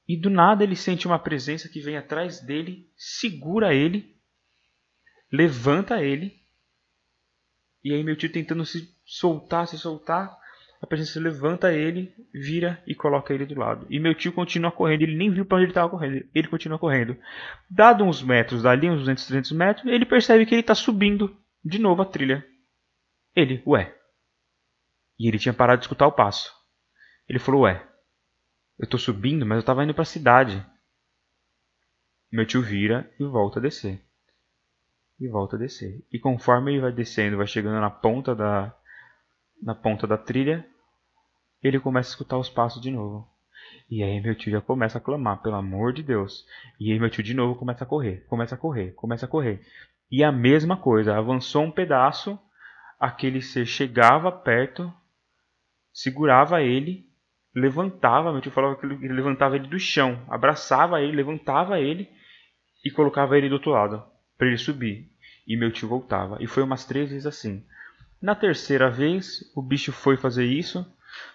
E 0.06 0.16
do 0.16 0.28
nada 0.28 0.62
ele 0.62 0.76
sente 0.76 1.06
uma 1.06 1.18
presença 1.18 1.68
que 1.68 1.80
vem 1.80 1.96
atrás 1.96 2.40
dele, 2.40 2.90
segura 2.96 3.74
ele, 3.74 4.14
levanta 5.32 6.02
ele. 6.02 6.34
E 7.82 7.92
aí 7.92 8.02
meu 8.02 8.16
tio 8.16 8.30
tentando 8.30 8.64
se 8.64 8.88
soltar, 9.04 9.66
se 9.66 9.78
soltar, 9.78 10.36
a 10.84 10.86
presença 10.86 11.18
levanta 11.18 11.72
ele, 11.72 12.14
vira 12.32 12.82
e 12.86 12.94
coloca 12.94 13.32
ele 13.32 13.46
do 13.46 13.58
lado. 13.58 13.86
E 13.88 13.98
meu 13.98 14.14
tio 14.14 14.32
continua 14.32 14.70
correndo, 14.70 15.02
ele 15.02 15.16
nem 15.16 15.30
viu 15.30 15.46
para 15.46 15.56
onde 15.56 15.64
ele 15.64 15.70
estava 15.70 15.88
correndo, 15.88 16.28
ele 16.34 16.48
continua 16.48 16.78
correndo. 16.78 17.16
Dado 17.70 18.04
uns 18.04 18.22
metros 18.22 18.62
dali, 18.62 18.90
uns 18.90 19.00
200, 19.00 19.26
300 19.26 19.52
metros, 19.52 19.86
ele 19.86 20.04
percebe 20.04 20.44
que 20.44 20.54
ele 20.54 20.60
está 20.60 20.74
subindo 20.74 21.34
de 21.64 21.78
novo 21.78 22.02
a 22.02 22.04
trilha. 22.04 22.46
Ele, 23.34 23.62
ué. 23.66 23.94
E 25.18 25.26
ele 25.26 25.38
tinha 25.38 25.54
parado 25.54 25.78
de 25.78 25.84
escutar 25.84 26.06
o 26.06 26.12
passo. 26.12 26.52
Ele 27.26 27.38
falou, 27.38 27.62
ué, 27.62 27.82
eu 28.78 28.84
estou 28.84 28.98
subindo, 28.98 29.46
mas 29.46 29.56
eu 29.56 29.60
estava 29.60 29.84
indo 29.84 29.94
para 29.94 30.02
a 30.02 30.06
cidade. 30.06 30.64
Meu 32.30 32.44
tio 32.46 32.60
vira 32.60 33.08
e 33.18 33.24
volta 33.24 33.58
a 33.58 33.62
descer. 33.62 34.02
E 35.20 35.28
volta 35.28 35.56
a 35.56 35.58
descer. 35.58 36.04
E 36.12 36.18
conforme 36.18 36.72
ele 36.72 36.80
vai 36.80 36.92
descendo, 36.92 37.36
vai 37.36 37.46
chegando 37.46 37.80
na 37.80 37.90
ponta 37.90 38.34
da, 38.34 38.76
na 39.62 39.74
ponta 39.74 40.06
da 40.06 40.18
trilha, 40.18 40.66
ele 41.62 41.78
começa 41.78 42.10
a 42.10 42.12
escutar 42.12 42.38
os 42.38 42.50
passos 42.50 42.82
de 42.82 42.90
novo. 42.90 43.28
E 43.88 44.02
aí 44.02 44.20
meu 44.20 44.34
tio 44.34 44.50
já 44.50 44.60
começa 44.60 44.98
a 44.98 45.00
clamar, 45.00 45.40
pelo 45.40 45.54
amor 45.54 45.92
de 45.92 46.02
Deus. 46.02 46.44
E 46.80 46.92
aí 46.92 46.98
meu 46.98 47.08
tio 47.08 47.22
de 47.22 47.34
novo 47.34 47.58
começa 47.58 47.84
a 47.84 47.86
correr, 47.86 48.26
começa 48.26 48.54
a 48.54 48.58
correr, 48.58 48.92
começa 48.92 49.26
a 49.26 49.28
correr. 49.28 49.64
E 50.10 50.24
a 50.24 50.32
mesma 50.32 50.76
coisa, 50.76 51.16
avançou 51.16 51.62
um 51.62 51.70
pedaço, 51.70 52.38
aquele 52.98 53.40
ser 53.40 53.66
chegava 53.66 54.30
perto, 54.32 54.92
segurava 55.92 56.62
ele, 56.62 57.08
levantava, 57.54 58.32
meu 58.32 58.40
tio 58.40 58.50
falava 58.50 58.76
que 58.76 58.84
ele 58.84 59.12
levantava 59.12 59.56
ele 59.56 59.68
do 59.68 59.78
chão, 59.78 60.20
abraçava 60.28 61.00
ele, 61.00 61.16
levantava 61.16 61.78
ele 61.78 62.08
e 62.84 62.90
colocava 62.90 63.38
ele 63.38 63.48
do 63.48 63.54
outro 63.54 63.70
lado, 63.70 64.02
para 64.36 64.48
ele 64.48 64.58
subir. 64.58 65.08
E 65.46 65.56
meu 65.56 65.70
tio 65.70 65.88
voltava. 65.88 66.38
E 66.40 66.46
foi 66.46 66.62
umas 66.62 66.84
três 66.84 67.10
vezes 67.10 67.26
assim. 67.26 67.64
Na 68.20 68.34
terceira 68.34 68.90
vez, 68.90 69.50
o 69.54 69.62
bicho 69.62 69.92
foi 69.92 70.16
fazer 70.16 70.44
isso, 70.44 70.84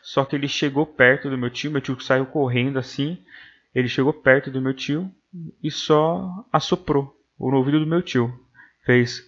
só 0.02 0.26
que 0.26 0.36
ele 0.36 0.48
chegou 0.48 0.86
perto 0.86 1.30
do 1.30 1.38
meu 1.38 1.50
tio, 1.50 1.72
meu 1.72 1.82
tio 1.82 2.00
saiu 2.02 2.26
correndo 2.26 2.80
assim. 2.80 3.24
Ele 3.74 3.88
chegou 3.88 4.12
perto 4.12 4.50
do 4.50 4.62
meu 4.62 4.74
tio 4.74 5.10
e 5.64 5.70
só 5.70 6.46
assoprou 6.52 7.16
no 7.40 7.56
ouvido 7.56 7.80
do 7.80 7.88
meu 7.88 8.02
tio. 8.02 8.34
Fez. 8.84 9.28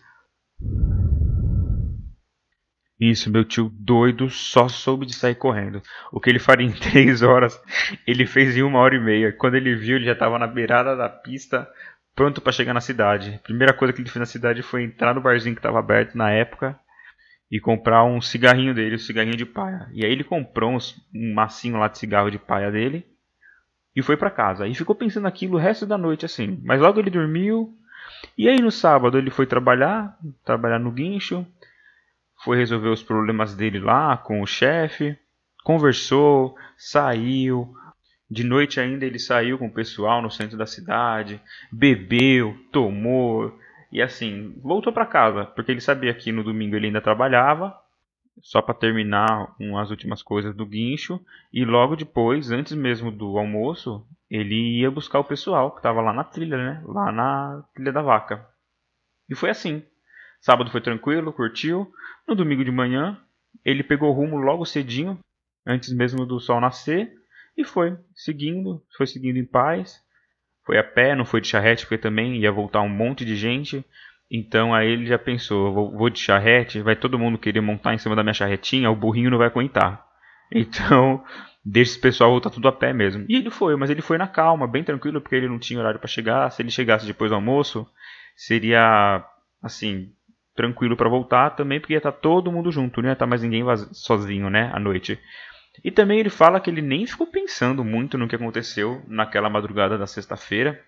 Isso, 3.01 3.31
meu 3.31 3.43
tio 3.43 3.71
doido 3.73 4.29
só 4.29 4.67
soube 4.67 5.07
de 5.07 5.15
sair 5.15 5.33
correndo. 5.33 5.81
O 6.11 6.19
que 6.19 6.29
ele 6.29 6.37
faria 6.37 6.67
em 6.67 6.71
três 6.79 7.23
horas, 7.23 7.59
ele 8.05 8.27
fez 8.27 8.55
em 8.55 8.61
uma 8.61 8.77
hora 8.77 8.95
e 8.95 8.99
meia. 8.99 9.33
Quando 9.33 9.55
ele 9.55 9.75
viu, 9.75 9.95
ele 9.95 10.05
já 10.05 10.11
estava 10.11 10.37
na 10.37 10.45
beirada 10.45 10.95
da 10.95 11.09
pista, 11.09 11.67
pronto 12.15 12.39
para 12.39 12.51
chegar 12.51 12.75
na 12.75 12.79
cidade. 12.79 13.33
A 13.33 13.39
primeira 13.39 13.73
coisa 13.73 13.91
que 13.91 14.01
ele 14.01 14.09
fez 14.09 14.19
na 14.19 14.27
cidade 14.27 14.61
foi 14.61 14.83
entrar 14.83 15.15
no 15.15 15.21
barzinho 15.21 15.55
que 15.55 15.59
estava 15.59 15.79
aberto 15.79 16.15
na 16.15 16.29
época 16.29 16.79
e 17.51 17.59
comprar 17.59 18.03
um 18.03 18.21
cigarrinho 18.21 18.75
dele, 18.75 18.95
um 18.95 18.99
cigarrinho 18.99 19.35
de 19.35 19.47
paia. 19.47 19.89
E 19.93 20.05
aí 20.05 20.11
ele 20.11 20.23
comprou 20.23 20.71
um 20.71 21.33
massinho 21.33 21.79
lá 21.79 21.87
de 21.87 21.97
cigarro 21.97 22.29
de 22.29 22.37
paia 22.37 22.69
dele 22.69 23.03
e 23.95 24.03
foi 24.03 24.15
para 24.15 24.29
casa. 24.29 24.67
E 24.67 24.75
ficou 24.75 24.93
pensando 24.93 25.25
aquilo 25.25 25.55
o 25.55 25.59
resto 25.59 25.87
da 25.87 25.97
noite 25.97 26.23
assim. 26.23 26.61
Mas 26.63 26.79
logo 26.79 26.99
ele 26.99 27.09
dormiu. 27.09 27.75
E 28.37 28.47
aí 28.47 28.61
no 28.61 28.69
sábado 28.69 29.17
ele 29.17 29.31
foi 29.31 29.47
trabalhar, 29.47 30.15
trabalhar 30.45 30.77
no 30.77 30.91
guincho, 30.91 31.47
foi 32.43 32.57
resolver 32.57 32.89
os 32.89 33.03
problemas 33.03 33.55
dele 33.55 33.79
lá 33.79 34.17
com 34.17 34.41
o 34.41 34.47
chefe, 34.47 35.17
conversou, 35.63 36.55
saiu. 36.77 37.73
De 38.29 38.43
noite 38.43 38.79
ainda 38.79 39.05
ele 39.05 39.19
saiu 39.19 39.57
com 39.57 39.67
o 39.67 39.73
pessoal 39.73 40.21
no 40.21 40.31
centro 40.31 40.57
da 40.57 40.65
cidade, 40.65 41.41
bebeu, 41.71 42.55
tomou, 42.71 43.57
e 43.91 44.01
assim, 44.01 44.57
voltou 44.61 44.93
para 44.93 45.05
casa, 45.05 45.45
porque 45.45 45.71
ele 45.71 45.81
sabia 45.81 46.13
que 46.13 46.31
no 46.31 46.43
domingo 46.43 46.75
ele 46.75 46.87
ainda 46.87 47.01
trabalhava, 47.01 47.75
só 48.41 48.61
para 48.61 48.73
terminar 48.73 49.53
umas 49.59 49.91
últimas 49.91 50.23
coisas 50.23 50.55
do 50.55 50.65
guincho, 50.65 51.19
e 51.51 51.65
logo 51.65 51.97
depois, 51.97 52.51
antes 52.51 52.73
mesmo 52.73 53.11
do 53.11 53.37
almoço, 53.37 54.07
ele 54.29 54.79
ia 54.79 54.89
buscar 54.89 55.19
o 55.19 55.25
pessoal 55.25 55.71
que 55.71 55.79
estava 55.79 56.01
lá 56.01 56.13
na 56.13 56.23
trilha, 56.23 56.57
né? 56.57 56.81
Lá 56.85 57.11
na 57.11 57.63
trilha 57.75 57.91
da 57.91 58.01
vaca. 58.01 58.47
E 59.29 59.35
foi 59.35 59.49
assim. 59.49 59.83
Sábado 60.39 60.71
foi 60.71 60.81
tranquilo, 60.81 61.33
curtiu. 61.33 61.91
No 62.31 62.35
domingo 62.35 62.63
de 62.63 62.71
manhã, 62.71 63.17
ele 63.65 63.83
pegou 63.83 64.09
rumo 64.13 64.37
logo 64.37 64.65
cedinho, 64.65 65.19
antes 65.67 65.91
mesmo 65.91 66.25
do 66.25 66.39
sol 66.39 66.61
nascer, 66.61 67.11
e 67.57 67.65
foi 67.65 67.97
seguindo, 68.15 68.81
foi 68.95 69.05
seguindo 69.05 69.35
em 69.35 69.43
paz. 69.43 70.01
Foi 70.65 70.77
a 70.77 70.83
pé, 70.83 71.13
não 71.13 71.25
foi 71.25 71.41
de 71.41 71.49
charrete, 71.49 71.83
porque 71.85 71.97
também 71.97 72.37
ia 72.37 72.49
voltar 72.49 72.79
um 72.83 72.87
monte 72.87 73.25
de 73.25 73.35
gente. 73.35 73.83
Então 74.31 74.73
aí 74.73 74.89
ele 74.89 75.07
já 75.07 75.19
pensou, 75.19 75.73
vou, 75.73 75.91
vou 75.91 76.09
de 76.09 76.19
charrete, 76.19 76.79
vai 76.79 76.95
todo 76.95 77.19
mundo 77.19 77.37
querer 77.37 77.59
montar 77.59 77.95
em 77.95 77.97
cima 77.97 78.15
da 78.15 78.23
minha 78.23 78.33
charretinha, 78.33 78.89
o 78.89 78.95
burrinho 78.95 79.29
não 79.29 79.37
vai 79.37 79.47
aguentar. 79.47 80.01
Então, 80.53 81.21
deixa 81.65 81.91
esse 81.91 81.99
pessoal 81.99 82.31
voltar 82.31 82.49
tudo 82.49 82.67
a 82.69 82.71
pé 82.71 82.93
mesmo. 82.93 83.25
E 83.27 83.35
ele 83.35 83.49
foi, 83.49 83.75
mas 83.75 83.89
ele 83.89 84.01
foi 84.01 84.17
na 84.17 84.27
calma, 84.27 84.67
bem 84.67 84.85
tranquilo, 84.85 85.19
porque 85.19 85.35
ele 85.35 85.49
não 85.49 85.59
tinha 85.59 85.81
horário 85.81 85.99
para 85.99 86.07
chegar. 86.07 86.49
Se 86.49 86.61
ele 86.61 86.71
chegasse 86.71 87.05
depois 87.05 87.31
do 87.31 87.35
almoço, 87.35 87.85
seria 88.37 89.25
assim, 89.61 90.13
tranquilo 90.55 90.97
para 90.97 91.09
voltar 91.09 91.51
também, 91.51 91.79
porque 91.79 91.93
ia 91.93 91.97
estar 91.97 92.11
tá 92.11 92.17
todo 92.17 92.51
mundo 92.51 92.71
junto, 92.71 93.01
não 93.01 93.09
ia 93.09 93.13
estar 93.13 93.25
tá 93.25 93.29
mais 93.29 93.41
ninguém 93.41 93.63
sozinho, 93.91 94.49
né, 94.49 94.69
à 94.73 94.79
noite. 94.79 95.19
E 95.83 95.89
também 95.89 96.19
ele 96.19 96.29
fala 96.29 96.59
que 96.59 96.69
ele 96.69 96.81
nem 96.81 97.05
ficou 97.05 97.27
pensando 97.27 97.83
muito 97.83 98.17
no 98.17 98.27
que 98.27 98.35
aconteceu 98.35 99.01
naquela 99.07 99.49
madrugada 99.49 99.97
da 99.97 100.05
sexta-feira, 100.05 100.79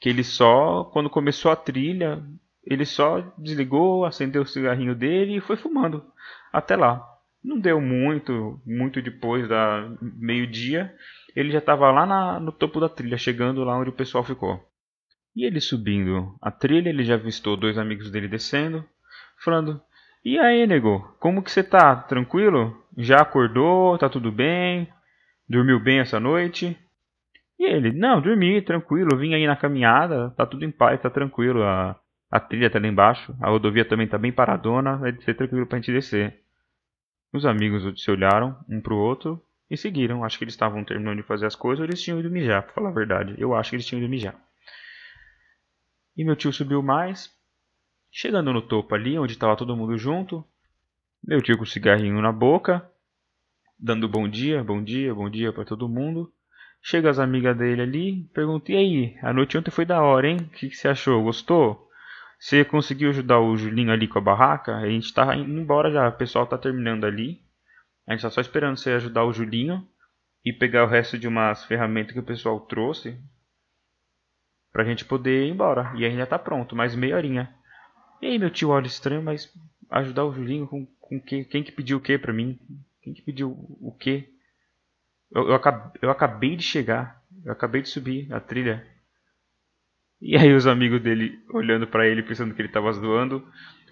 que 0.00 0.08
ele 0.08 0.24
só, 0.24 0.84
quando 0.84 1.10
começou 1.10 1.50
a 1.50 1.56
trilha, 1.56 2.22
ele 2.64 2.84
só 2.84 3.20
desligou, 3.38 4.04
acendeu 4.04 4.42
o 4.42 4.46
cigarrinho 4.46 4.94
dele 4.94 5.36
e 5.36 5.40
foi 5.40 5.56
fumando 5.56 6.04
até 6.52 6.74
lá. 6.76 7.06
Não 7.44 7.58
deu 7.60 7.80
muito, 7.80 8.60
muito 8.66 9.00
depois 9.00 9.48
da 9.48 9.88
meio-dia, 10.00 10.92
ele 11.34 11.52
já 11.52 11.58
estava 11.58 11.90
lá 11.92 12.04
na, 12.04 12.40
no 12.40 12.50
topo 12.50 12.80
da 12.80 12.88
trilha, 12.88 13.16
chegando 13.16 13.62
lá 13.62 13.78
onde 13.78 13.90
o 13.90 13.94
pessoal 13.94 14.24
ficou. 14.24 14.65
E 15.36 15.44
ele 15.44 15.60
subindo 15.60 16.34
a 16.40 16.50
trilha, 16.50 16.88
ele 16.88 17.04
já 17.04 17.14
avistou 17.14 17.56
dois 17.56 17.78
amigos 17.78 18.10
dele 18.10 18.26
descendo, 18.26 18.84
falando: 19.44 19.80
e 20.28 20.40
aí, 20.40 20.66
nego, 20.66 20.98
como 21.20 21.40
que 21.40 21.52
você 21.52 21.62
tá? 21.62 21.94
Tranquilo? 21.94 22.76
Já 22.98 23.18
acordou? 23.18 23.96
Tá 23.96 24.08
tudo 24.08 24.32
bem? 24.32 24.88
Dormiu 25.48 25.78
bem 25.78 26.00
essa 26.00 26.18
noite? 26.18 26.76
E 27.56 27.64
ele, 27.64 27.92
não, 27.92 28.20
dormi, 28.20 28.60
tranquilo, 28.60 29.16
vim 29.16 29.34
aí 29.34 29.46
na 29.46 29.54
caminhada, 29.54 30.30
tá 30.30 30.44
tudo 30.44 30.64
em 30.64 30.70
paz, 30.72 31.00
tá 31.00 31.08
tranquilo, 31.08 31.62
a, 31.62 31.96
a 32.28 32.40
trilha 32.40 32.68
tá 32.68 32.80
lá 32.80 32.88
embaixo, 32.88 33.36
a 33.40 33.48
rodovia 33.50 33.84
também 33.84 34.08
tá 34.08 34.18
bem 34.18 34.32
paradona, 34.32 34.96
vai 34.96 35.12
ser 35.20 35.34
tranquilo 35.34 35.64
pra 35.64 35.78
gente 35.78 35.92
descer. 35.92 36.40
Os 37.32 37.46
amigos 37.46 38.02
se 38.02 38.10
olharam 38.10 38.58
um 38.68 38.80
pro 38.80 38.96
outro 38.96 39.40
e 39.70 39.76
seguiram. 39.76 40.24
Acho 40.24 40.38
que 40.38 40.44
eles 40.44 40.54
estavam 40.54 40.82
terminando 40.82 41.18
de 41.18 41.22
fazer 41.22 41.46
as 41.46 41.54
coisas 41.54 41.78
ou 41.78 41.86
eles 41.86 42.02
tinham 42.02 42.18
ido 42.18 42.30
mijar, 42.30 42.64
pra 42.64 42.72
falar 42.72 42.88
a 42.88 42.92
verdade. 42.92 43.36
Eu 43.38 43.54
acho 43.54 43.70
que 43.70 43.76
eles 43.76 43.86
tinham 43.86 44.02
ido 44.02 44.10
mijar. 44.10 44.34
E 46.16 46.24
meu 46.24 46.34
tio 46.34 46.52
subiu 46.52 46.82
mais, 46.82 47.36
Chegando 48.18 48.50
no 48.50 48.62
topo 48.62 48.94
ali, 48.94 49.18
onde 49.18 49.34
estava 49.34 49.54
todo 49.56 49.76
mundo 49.76 49.98
junto, 49.98 50.42
meu 51.22 51.42
tio 51.42 51.58
com 51.58 51.64
o 51.64 51.66
cigarrinho 51.66 52.18
na 52.22 52.32
boca, 52.32 52.90
dando 53.78 54.08
bom 54.08 54.26
dia, 54.26 54.64
bom 54.64 54.82
dia, 54.82 55.14
bom 55.14 55.28
dia 55.28 55.52
para 55.52 55.66
todo 55.66 55.86
mundo. 55.86 56.32
Chega 56.80 57.10
as 57.10 57.18
amigas 57.18 57.54
dele 57.54 57.82
ali, 57.82 58.24
pergunta: 58.32 58.72
E 58.72 58.76
aí, 58.76 59.18
a 59.22 59.34
noite 59.34 59.58
ontem 59.58 59.70
foi 59.70 59.84
da 59.84 60.00
hora, 60.00 60.28
hein? 60.28 60.38
O 60.38 60.48
que, 60.48 60.70
que 60.70 60.76
você 60.76 60.88
achou? 60.88 61.22
Gostou? 61.24 61.90
Você 62.40 62.64
conseguiu 62.64 63.10
ajudar 63.10 63.38
o 63.38 63.54
Julinho 63.54 63.92
ali 63.92 64.08
com 64.08 64.18
a 64.18 64.22
barraca? 64.22 64.78
A 64.78 64.88
gente 64.88 65.12
tá 65.12 65.36
indo 65.36 65.60
embora 65.60 65.90
já, 65.90 66.08
o 66.08 66.16
pessoal 66.16 66.46
tá 66.46 66.56
terminando 66.56 67.04
ali. 67.04 67.42
A 68.08 68.12
gente 68.12 68.22
tá 68.22 68.30
só 68.30 68.40
esperando 68.40 68.78
você 68.78 68.92
ajudar 68.92 69.24
o 69.24 69.32
Julinho 69.34 69.86
e 70.42 70.54
pegar 70.54 70.84
o 70.84 70.88
resto 70.88 71.18
de 71.18 71.28
umas 71.28 71.66
ferramentas 71.66 72.14
que 72.14 72.20
o 72.20 72.24
pessoal 72.24 72.60
trouxe 72.60 73.20
pra 74.76 74.84
gente 74.84 75.06
poder 75.06 75.46
ir 75.46 75.52
embora. 75.52 75.90
E 75.94 76.04
aí 76.04 76.14
já 76.14 76.26
tá 76.26 76.38
pronto, 76.38 76.76
mais 76.76 76.94
meia 76.94 77.16
horinha. 77.16 77.48
E 78.20 78.26
aí, 78.26 78.38
meu 78.38 78.50
tio 78.50 78.68
olha 78.68 78.86
estranho, 78.86 79.22
mas 79.22 79.50
ajudar 79.88 80.26
o 80.26 80.34
Julinho 80.34 80.66
com, 80.66 80.84
com 81.00 81.18
quem, 81.18 81.44
quem 81.44 81.62
que 81.62 81.72
pediu 81.72 81.96
o 81.96 82.00
que 82.00 82.18
pra 82.18 82.30
mim? 82.30 82.58
Quem 83.00 83.14
que 83.14 83.22
pediu 83.22 83.52
o 83.80 83.96
que? 83.98 84.28
Eu, 85.32 85.48
eu, 85.48 85.54
acabei, 85.54 85.92
eu 86.02 86.10
acabei 86.10 86.56
de 86.56 86.62
chegar, 86.62 87.22
eu 87.42 87.52
acabei 87.52 87.80
de 87.80 87.88
subir 87.88 88.30
a 88.30 88.38
trilha. 88.38 88.86
E 90.20 90.36
aí 90.36 90.52
os 90.52 90.66
amigos 90.66 91.00
dele 91.00 91.38
olhando 91.54 91.86
para 91.86 92.06
ele, 92.06 92.22
pensando 92.22 92.52
que 92.52 92.60
ele 92.60 92.68
tava 92.68 92.92
zoando, 92.92 93.42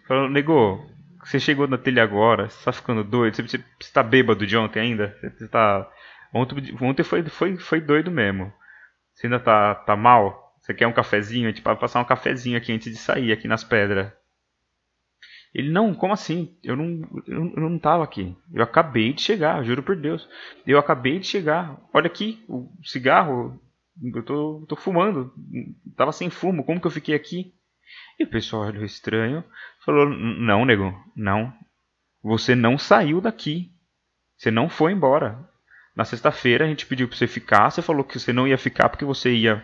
falando, 0.07 0.33
nego, 0.33 0.87
você 1.25 1.41
chegou 1.41 1.67
na 1.67 1.79
trilha 1.79 2.03
agora, 2.03 2.51
você 2.51 2.63
tá 2.63 2.73
ficando 2.73 3.03
doido, 3.03 3.37
você, 3.37 3.43
você, 3.43 3.65
você 3.81 3.91
tá 3.91 4.03
bêbado 4.03 4.47
de 4.47 4.55
ontem 4.55 4.81
ainda? 4.81 5.17
Você 5.23 5.49
tá. 5.49 5.91
Ontem, 6.35 6.77
ontem 6.79 7.03
foi, 7.03 7.23
foi, 7.25 7.57
foi 7.57 7.81
doido 7.81 8.11
mesmo. 8.11 8.53
Você 9.15 9.29
ainda 9.29 9.41
tá, 9.41 9.75
tá 9.77 9.97
mal? 9.97 10.44
Você 10.65 10.73
quer 10.73 10.87
um 10.87 10.95
cafezinho? 10.95 11.47
A 11.47 11.51
gente 11.51 11.61
pode 11.61 11.79
passar 11.79 12.01
um 12.01 12.07
cafezinho 12.07 12.57
aqui 12.57 12.73
antes 12.73 12.91
de 12.91 12.97
sair, 12.97 13.31
aqui 13.31 13.47
nas 13.47 13.63
pedras. 13.63 14.11
Ele, 15.53 15.71
não, 15.71 15.95
como 15.95 16.15
assim? 16.15 16.57
Eu 16.65 16.75
não, 16.75 17.07
eu, 17.27 17.53
eu 17.55 17.69
não 17.69 17.79
tava 17.79 18.03
aqui. 18.03 18.35
Eu 18.51 18.63
acabei 18.63 19.13
de 19.13 19.21
chegar, 19.21 19.63
juro 19.63 19.83
por 19.83 19.95
Deus. 19.95 20.27
Eu 20.67 20.79
acabei 20.79 21.19
de 21.19 21.27
chegar. 21.27 21.79
Olha 21.93 22.07
aqui, 22.07 22.43
o 22.49 22.73
cigarro. 22.83 23.61
Eu 24.03 24.23
tô, 24.23 24.65
tô 24.67 24.75
fumando. 24.75 25.35
Tava 25.99 26.13
sem 26.13 26.31
fumo, 26.31 26.65
como 26.65 26.81
que 26.81 26.87
eu 26.87 26.91
fiquei 26.91 27.15
aqui? 27.15 27.55
E 28.19 28.25
o 28.25 28.31
pessoal 28.31 28.63
olhou 28.63 28.85
estranho. 28.85 29.45
Falou, 29.85 30.09
não, 30.09 30.65
nego, 30.65 30.95
não. 31.15 31.53
Você 32.23 32.55
não 32.55 32.79
saiu 32.79 33.21
daqui. 33.21 33.71
Você 34.39 34.51
não 34.51 34.71
foi 34.71 34.93
embora. 34.93 35.47
Na 35.95 36.07
sexta-feira 36.07 36.65
a 36.65 36.69
gente 36.69 36.87
pediu 36.87 37.07
para 37.07 37.19
você 37.19 37.27
ficar. 37.27 37.71
Você 37.71 37.83
falou 37.83 38.03
que 38.03 38.19
você 38.19 38.33
não 38.33 38.49
ia 38.49 38.57
ficar 38.57 38.89
porque 38.89 39.05
você 39.05 39.31
ia 39.31 39.63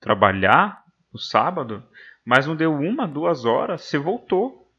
trabalhar 0.00 0.84
no 1.12 1.18
sábado, 1.18 1.82
mas 2.24 2.46
não 2.46 2.54
deu 2.54 2.72
uma, 2.74 3.06
duas 3.06 3.44
horas, 3.44 3.82
você 3.82 3.98
voltou 3.98 4.70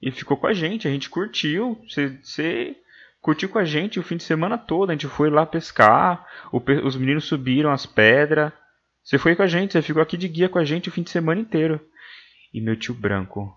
e 0.00 0.10
ficou 0.10 0.36
com 0.36 0.46
a 0.46 0.52
gente. 0.52 0.86
A 0.86 0.90
gente 0.90 1.10
curtiu, 1.10 1.82
você, 1.88 2.08
você 2.22 2.76
curtiu 3.20 3.48
com 3.48 3.58
a 3.58 3.64
gente 3.64 3.98
o 3.98 4.02
fim 4.02 4.16
de 4.16 4.22
semana 4.22 4.58
todo. 4.58 4.90
A 4.90 4.92
gente 4.92 5.06
foi 5.06 5.30
lá 5.30 5.46
pescar, 5.46 6.26
o, 6.52 6.62
os 6.84 6.96
meninos 6.96 7.24
subiram 7.24 7.72
as 7.72 7.86
pedras. 7.86 8.52
Você 9.02 9.18
foi 9.18 9.34
com 9.34 9.42
a 9.42 9.46
gente, 9.46 9.72
você 9.72 9.82
ficou 9.82 10.02
aqui 10.02 10.16
de 10.16 10.28
guia 10.28 10.48
com 10.48 10.58
a 10.58 10.64
gente 10.64 10.88
o 10.88 10.92
fim 10.92 11.02
de 11.02 11.10
semana 11.10 11.40
inteiro. 11.40 11.80
E 12.52 12.60
meu 12.60 12.76
tio 12.76 12.94
Branco. 12.94 13.52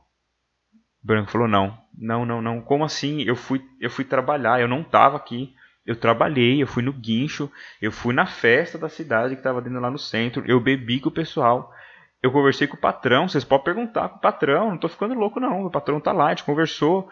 Branco 1.04 1.32
falou: 1.32 1.48
Não, 1.48 1.78
não, 1.98 2.26
não, 2.26 2.42
não. 2.42 2.62
Como 2.62 2.84
assim? 2.84 3.22
Eu 3.22 3.36
fui, 3.36 3.62
eu 3.80 3.90
fui 3.90 4.04
trabalhar, 4.04 4.60
eu 4.60 4.68
não 4.68 4.82
estava 4.82 5.16
aqui. 5.18 5.54
Eu 5.88 5.96
trabalhei, 5.96 6.62
eu 6.62 6.68
fui 6.68 6.84
no 6.84 6.92
guincho, 6.92 7.50
eu 7.82 7.94
fui 7.94 8.14
na 8.14 8.26
festa 8.26 8.78
da 8.78 8.90
cidade 8.90 9.36
que 9.36 9.40
estava 9.40 9.62
dentro 9.62 9.80
lá 9.80 9.90
no 9.90 9.98
centro, 9.98 10.44
eu 10.46 10.60
bebi 10.60 11.00
com 11.00 11.08
o 11.08 11.14
pessoal, 11.14 11.74
eu 12.22 12.30
conversei 12.30 12.68
com 12.68 12.76
o 12.76 12.80
patrão, 12.80 13.28
vocês 13.28 13.46
podem 13.46 13.64
perguntar 13.64 14.10
com 14.10 14.18
o 14.18 14.22
patrão, 14.22 14.68
não 14.68 14.76
estou 14.76 14.90
ficando 14.90 15.14
louco 15.14 15.40
não, 15.40 15.66
o 15.66 15.72
patrão 15.72 16.02
tá 16.02 16.12
lá, 16.12 16.26
a 16.26 16.30
gente 16.30 16.44
conversou 16.44 17.10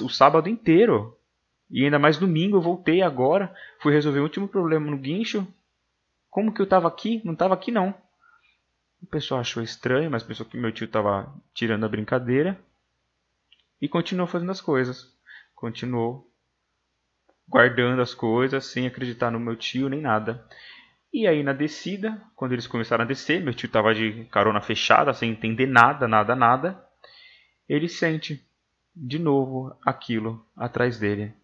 o 0.00 0.08
sábado 0.08 0.48
inteiro. 0.48 1.18
E 1.68 1.84
ainda 1.84 1.98
mais 1.98 2.16
domingo, 2.16 2.56
eu 2.56 2.60
voltei 2.60 3.02
agora, 3.02 3.52
fui 3.80 3.92
resolver 3.92 4.20
o 4.20 4.24
último 4.24 4.46
problema 4.46 4.88
no 4.88 4.98
guincho. 4.98 5.46
Como 6.30 6.52
que 6.52 6.60
eu 6.60 6.64
estava 6.64 6.86
aqui? 6.86 7.20
Não 7.24 7.32
estava 7.32 7.54
aqui 7.54 7.72
não. 7.72 7.94
O 9.02 9.06
pessoal 9.06 9.40
achou 9.40 9.62
estranho, 9.62 10.10
mas 10.10 10.22
pensou 10.22 10.46
que 10.46 10.56
meu 10.56 10.70
tio 10.70 10.84
estava 10.84 11.34
tirando 11.52 11.84
a 11.84 11.88
brincadeira. 11.88 12.58
E 13.80 13.88
continuou 13.88 14.28
fazendo 14.28 14.52
as 14.52 14.60
coisas. 14.60 15.12
Continuou 15.54 16.31
guardando 17.52 18.00
as 18.00 18.14
coisas 18.14 18.64
sem 18.64 18.86
acreditar 18.86 19.30
no 19.30 19.38
meu 19.38 19.54
tio 19.54 19.90
nem 19.90 20.00
nada. 20.00 20.42
E 21.12 21.26
aí 21.26 21.42
na 21.42 21.52
descida, 21.52 22.18
quando 22.34 22.52
eles 22.52 22.66
começaram 22.66 23.04
a 23.04 23.06
descer, 23.06 23.42
meu 23.42 23.52
tio 23.52 23.66
estava 23.66 23.94
de 23.94 24.24
carona 24.30 24.62
fechada, 24.62 25.12
sem 25.12 25.30
entender 25.30 25.66
nada, 25.66 26.08
nada, 26.08 26.34
nada. 26.34 26.82
Ele 27.68 27.90
sente 27.90 28.42
de 28.96 29.18
novo 29.18 29.76
aquilo 29.84 30.42
atrás 30.56 30.98
dele. 30.98 31.34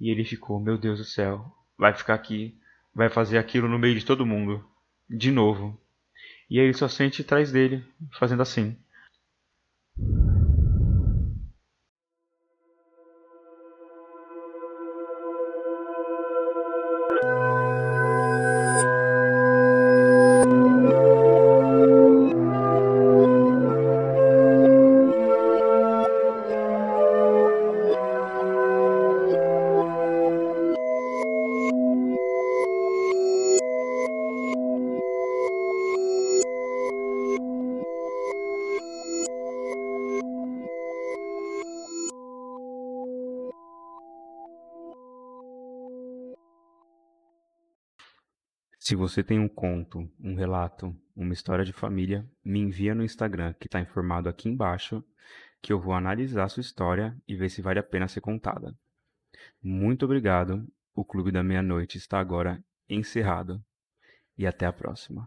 E 0.00 0.10
ele 0.10 0.24
ficou, 0.24 0.58
meu 0.58 0.76
Deus 0.76 0.98
do 0.98 1.04
céu, 1.04 1.46
vai 1.78 1.94
ficar 1.94 2.14
aqui, 2.14 2.58
vai 2.92 3.08
fazer 3.08 3.38
aquilo 3.38 3.68
no 3.68 3.78
meio 3.78 3.94
de 3.94 4.04
todo 4.04 4.26
mundo, 4.26 4.68
de 5.08 5.30
novo. 5.30 5.80
E 6.50 6.58
aí 6.58 6.66
ele 6.66 6.74
só 6.74 6.88
sente 6.88 7.22
atrás 7.22 7.52
dele, 7.52 7.84
fazendo 8.18 8.42
assim. 8.42 8.76
Se 48.92 48.96
você 48.96 49.22
tem 49.22 49.38
um 49.38 49.48
conto, 49.48 50.06
um 50.20 50.34
relato, 50.34 50.94
uma 51.16 51.32
história 51.32 51.64
de 51.64 51.72
família, 51.72 52.28
me 52.44 52.58
envia 52.60 52.94
no 52.94 53.02
Instagram 53.02 53.54
que 53.54 53.66
está 53.66 53.80
informado 53.80 54.28
aqui 54.28 54.50
embaixo, 54.50 55.02
que 55.62 55.72
eu 55.72 55.80
vou 55.80 55.94
analisar 55.94 56.46
sua 56.50 56.60
história 56.60 57.16
e 57.26 57.34
ver 57.34 57.48
se 57.48 57.62
vale 57.62 57.78
a 57.78 57.82
pena 57.82 58.06
ser 58.06 58.20
contada. 58.20 58.76
Muito 59.62 60.04
obrigado. 60.04 60.70
O 60.94 61.06
Clube 61.06 61.32
da 61.32 61.42
Meia-Noite 61.42 61.96
está 61.96 62.20
agora 62.20 62.62
encerrado. 62.86 63.64
E 64.36 64.46
até 64.46 64.66
a 64.66 64.72
próxima. 64.74 65.26